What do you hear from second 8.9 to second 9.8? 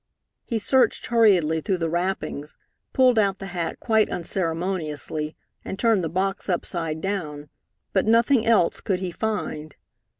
he find.